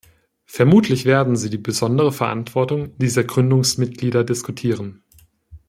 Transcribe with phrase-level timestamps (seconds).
[0.47, 5.03] Vermutlich werden sie die besondere Verantwortung dieser Gründungsmitglieder diskutieren.